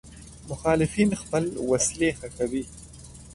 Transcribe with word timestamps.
مخالفین 0.49 1.09
خپل 1.21 1.43
وسلې 1.71 2.09
ښخوي. 2.19 2.63